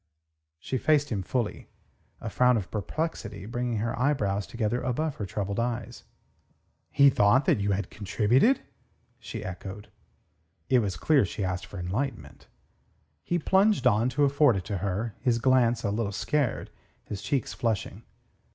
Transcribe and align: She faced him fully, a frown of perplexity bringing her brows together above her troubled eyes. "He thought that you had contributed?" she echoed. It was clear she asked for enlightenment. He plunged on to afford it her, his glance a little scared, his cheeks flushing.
She 0.57 0.79
faced 0.79 1.11
him 1.11 1.21
fully, 1.21 1.69
a 2.19 2.27
frown 2.31 2.57
of 2.57 2.71
perplexity 2.71 3.45
bringing 3.45 3.77
her 3.77 4.15
brows 4.15 4.47
together 4.47 4.81
above 4.81 5.17
her 5.17 5.27
troubled 5.27 5.59
eyes. 5.59 6.05
"He 6.89 7.11
thought 7.11 7.45
that 7.45 7.59
you 7.59 7.73
had 7.73 7.91
contributed?" 7.91 8.61
she 9.19 9.45
echoed. 9.45 9.89
It 10.69 10.79
was 10.79 10.97
clear 10.97 11.23
she 11.23 11.45
asked 11.45 11.67
for 11.67 11.77
enlightenment. 11.77 12.47
He 13.23 13.37
plunged 13.37 13.85
on 13.85 14.09
to 14.09 14.23
afford 14.23 14.55
it 14.55 14.67
her, 14.69 15.13
his 15.19 15.37
glance 15.37 15.83
a 15.83 15.91
little 15.91 16.11
scared, 16.11 16.71
his 17.05 17.21
cheeks 17.21 17.53
flushing. 17.53 18.01